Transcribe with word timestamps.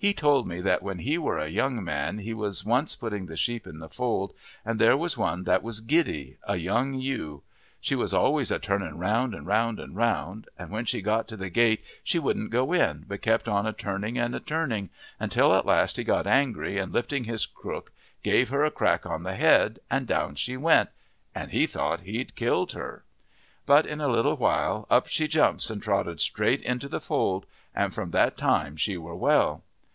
He 0.00 0.14
told 0.14 0.46
me 0.46 0.60
that 0.60 0.80
when 0.80 0.98
he 1.00 1.18
were 1.18 1.38
a 1.40 1.48
young 1.48 1.82
man 1.82 2.18
he 2.18 2.32
was 2.32 2.64
once 2.64 2.94
putting 2.94 3.26
the 3.26 3.36
sheep 3.36 3.66
in 3.66 3.80
the 3.80 3.88
fold, 3.88 4.32
and 4.64 4.78
there 4.78 4.96
was 4.96 5.18
one 5.18 5.42
that 5.42 5.60
was 5.64 5.80
giddy 5.80 6.36
a 6.46 6.54
young 6.54 6.94
ewe. 6.94 7.42
She 7.80 7.96
was 7.96 8.14
always 8.14 8.52
a 8.52 8.60
turning 8.60 8.96
round 8.98 9.34
and 9.34 9.44
round 9.44 9.80
and 9.80 9.96
round, 9.96 10.46
and 10.56 10.70
when 10.70 10.84
she 10.84 11.02
got 11.02 11.26
to 11.26 11.36
the 11.36 11.50
gate 11.50 11.82
she 12.04 12.20
wouldn't 12.20 12.50
go 12.52 12.72
in 12.72 13.06
but 13.08 13.22
kept 13.22 13.48
on 13.48 13.66
a 13.66 13.72
turning 13.72 14.16
and 14.16 14.40
turning, 14.46 14.90
until 15.18 15.52
at 15.52 15.66
last 15.66 15.96
he 15.96 16.04
got 16.04 16.28
angry 16.28 16.78
and, 16.78 16.92
lifting 16.94 17.24
his 17.24 17.44
crook, 17.44 17.90
gave 18.22 18.50
her 18.50 18.64
a 18.64 18.70
crack 18.70 19.04
on 19.04 19.24
the 19.24 19.34
head, 19.34 19.80
and 19.90 20.06
down 20.06 20.36
she 20.36 20.56
went, 20.56 20.90
and 21.34 21.50
he 21.50 21.66
thought 21.66 22.02
he'd 22.02 22.36
killed 22.36 22.70
her. 22.70 23.02
But 23.66 23.84
in 23.84 24.00
a 24.00 24.06
little 24.06 24.36
while 24.36 24.86
up 24.90 25.08
she 25.08 25.26
jumps 25.26 25.70
and 25.70 25.82
trotted 25.82 26.20
straight 26.20 26.62
into 26.62 26.86
the 26.86 27.00
fold, 27.00 27.46
and 27.74 27.92
from 27.92 28.12
that 28.12 28.36
time 28.36 28.76
she 28.76 28.96
were 28.96 29.16
well. 29.16 29.64